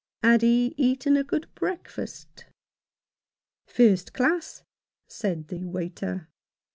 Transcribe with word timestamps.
had 0.23 0.41
he 0.41 0.73
eaten 0.77 1.15
a 1.15 1.23
good 1.23 1.45
breakfast?" 1.53 2.45
First 3.77 4.13
class!" 4.13 4.63
said 5.07 5.49
the 5.49 5.63
waiter. 5.65 6.27